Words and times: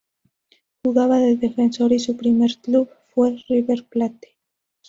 Jugaba 0.83 1.19
de 1.19 1.35
defensor 1.35 1.91
y 1.93 1.99
su 1.99 2.17
primer 2.17 2.57
club 2.57 2.89
fue 3.13 3.37
River 3.49 3.85
Plate. 3.87 4.35